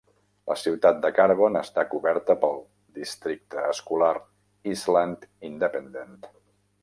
[0.51, 2.57] La ciutat de Carbon està coberta pel
[2.97, 4.13] districte escolar
[4.73, 6.19] Eastland Independent.